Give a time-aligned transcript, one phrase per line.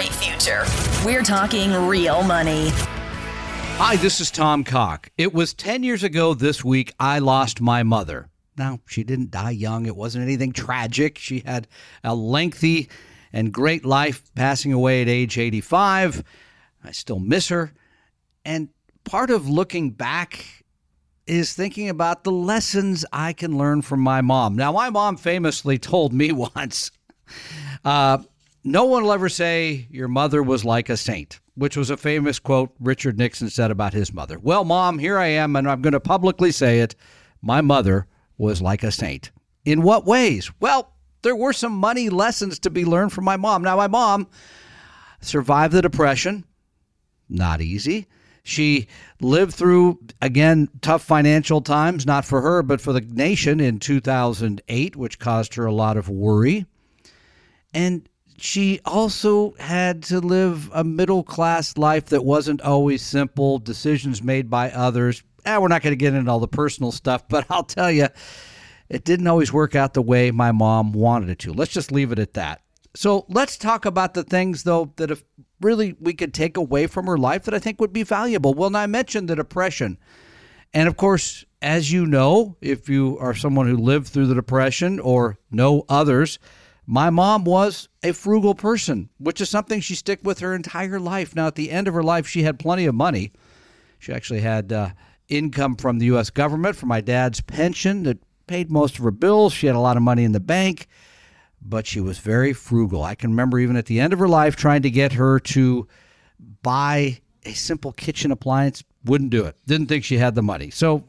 [0.00, 0.64] great future.
[1.04, 2.70] We're talking real money.
[3.76, 5.10] Hi, this is Tom Cock.
[5.18, 8.30] It was 10 years ago this week I lost my mother.
[8.56, 11.18] Now, she didn't die young, it wasn't anything tragic.
[11.18, 11.68] She had
[12.02, 12.88] a lengthy
[13.30, 16.24] and great life, passing away at age 85.
[16.82, 17.74] I still miss her.
[18.42, 18.70] And
[19.04, 20.64] part of looking back
[21.26, 24.56] is thinking about the lessons I can learn from my mom.
[24.56, 26.90] Now, my mom famously told me once
[27.84, 28.18] uh,
[28.64, 32.38] no one will ever say your mother was like a saint, which was a famous
[32.38, 34.38] quote Richard Nixon said about his mother.
[34.38, 36.94] Well, mom, here I am, and I'm going to publicly say it.
[37.42, 39.30] My mother was like a saint.
[39.64, 40.50] In what ways?
[40.60, 40.92] Well,
[41.22, 43.62] there were some money lessons to be learned from my mom.
[43.62, 44.28] Now, my mom
[45.20, 46.44] survived the Depression.
[47.28, 48.06] Not easy.
[48.42, 48.88] She
[49.20, 54.96] lived through, again, tough financial times, not for her, but for the nation in 2008,
[54.96, 56.66] which caused her a lot of worry.
[57.74, 58.08] And
[58.40, 64.48] she also had to live a middle class life that wasn't always simple, decisions made
[64.48, 65.22] by others.
[65.44, 68.08] Eh, we're not going to get into all the personal stuff, but I'll tell you,
[68.88, 71.52] it didn't always work out the way my mom wanted it to.
[71.52, 72.62] Let's just leave it at that.
[72.96, 75.22] So let's talk about the things, though, that if
[75.60, 78.54] really we could take away from her life that I think would be valuable.
[78.54, 79.98] Well, now I mentioned the depression.
[80.72, 84.98] And of course, as you know, if you are someone who lived through the depression
[84.98, 86.38] or know others,
[86.90, 91.36] my mom was a frugal person, which is something she stick with her entire life.
[91.36, 93.30] Now, at the end of her life, she had plenty of money.
[94.00, 94.90] She actually had uh,
[95.28, 96.30] income from the U.S.
[96.30, 98.18] government, from my dad's pension that
[98.48, 99.52] paid most of her bills.
[99.52, 100.88] She had a lot of money in the bank
[101.62, 103.02] but she was very frugal.
[103.02, 105.86] I can remember even at the end of her life trying to get her to
[106.62, 109.56] buy a simple kitchen appliance, wouldn't do it.
[109.66, 110.70] Didn't think she had the money.
[110.70, 111.04] So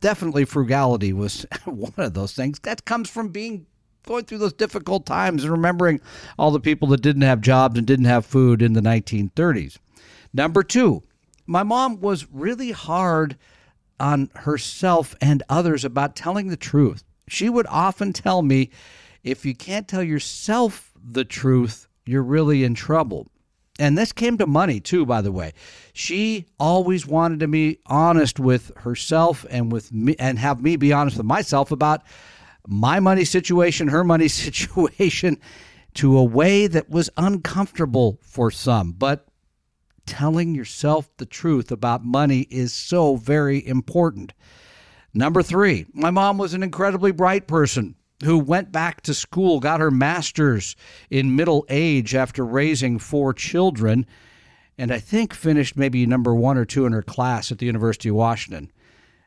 [0.00, 2.58] definitely frugality was one of those things.
[2.60, 3.66] That comes from being
[4.06, 6.00] going through those difficult times and remembering
[6.38, 9.78] all the people that didn't have jobs and didn't have food in the 1930s.
[10.32, 11.02] Number 2,
[11.46, 13.36] my mom was really hard
[13.98, 17.04] on herself and others about telling the truth.
[17.28, 18.70] She would often tell me
[19.24, 23.26] if you can't tell yourself the truth, you're really in trouble.
[23.78, 25.52] And this came to money too, by the way.
[25.92, 30.92] She always wanted to be honest with herself and with me and have me be
[30.92, 32.02] honest with myself about
[32.68, 35.38] my money situation, her money situation
[35.94, 38.92] to a way that was uncomfortable for some.
[38.92, 39.26] But
[40.06, 44.32] telling yourself the truth about money is so very important.
[45.12, 49.80] Number three, my mom was an incredibly bright person who went back to school, got
[49.80, 50.76] her master's
[51.10, 54.06] in middle age after raising four children,
[54.78, 58.10] and I think finished maybe number one or two in her class at the University
[58.10, 58.70] of Washington.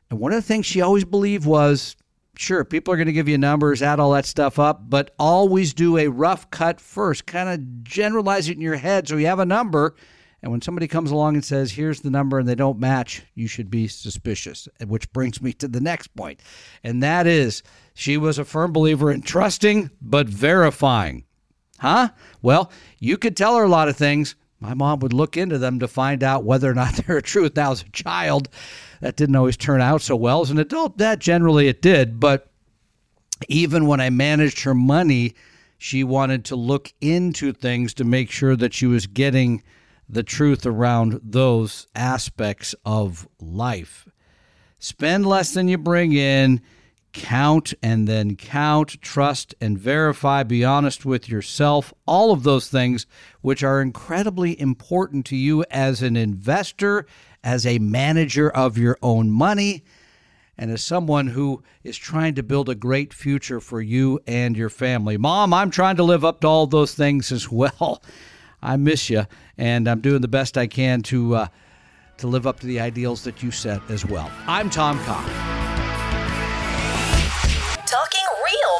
[0.10, 1.96] And one of the things she always believed was
[2.40, 5.74] sure, people are going to give you numbers, add all that stuff up, but always
[5.74, 7.26] do a rough cut first.
[7.26, 9.96] Kind of generalize it in your head so you have a number
[10.42, 13.48] and when somebody comes along and says, here's the number and they don't match, you
[13.48, 14.68] should be suspicious.
[14.86, 16.42] Which brings me to the next point.
[16.84, 17.62] And that is,
[17.94, 21.26] she was a firm believer in trusting but verifying.
[21.80, 22.10] Huh?
[22.42, 24.36] Well, you could tell her a lot of things.
[24.60, 27.56] My mom would look into them to find out whether or not they're truth.
[27.56, 28.50] Now, as a child,
[29.02, 30.42] that didn't always turn out so well.
[30.42, 32.20] As an adult, that generally it did.
[32.20, 32.52] But
[33.48, 35.34] even when I managed her money,
[35.78, 39.64] she wanted to look into things to make sure that she was getting
[40.10, 44.08] the truth around those aspects of life.
[44.80, 46.62] Spend less than you bring in,
[47.14, 53.06] count and then count, trust and verify, be honest with yourself, all of those things
[53.42, 57.06] which are incredibly important to you as an investor,
[57.44, 59.84] as a manager of your own money,
[60.58, 64.70] and as someone who is trying to build a great future for you and your
[64.70, 65.18] family.
[65.18, 68.04] Mom, I'm trying to live up to all those things as well.
[68.62, 69.26] I miss you,
[69.58, 71.48] and I'm doing the best I can to uh,
[72.18, 74.30] to live up to the ideals that you set as well.
[74.48, 75.59] I'm Tom Cock.